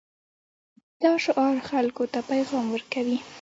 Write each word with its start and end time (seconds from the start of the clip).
دا 1.03 1.11
شعار 1.23 1.55
خلکو 1.69 2.03
ته 2.13 2.19
پیغام 2.31 2.65
ورکوي. 2.71 3.17